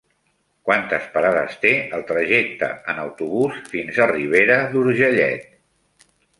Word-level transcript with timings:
Quantes 0.69 1.03
parades 1.17 1.57
té 1.65 1.73
el 1.99 2.07
trajecte 2.13 2.71
en 2.95 3.03
autobús 3.05 3.61
fins 3.77 4.03
a 4.07 4.11
Ribera 4.15 4.59
d'Urgellet? 4.75 5.49